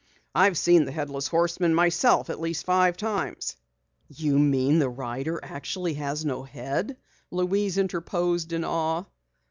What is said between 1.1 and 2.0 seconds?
Horseman